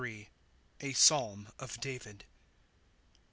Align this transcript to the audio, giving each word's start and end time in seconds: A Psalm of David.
A 0.79 0.93
Psalm 0.93 1.49
of 1.59 1.79
David. 1.79 2.25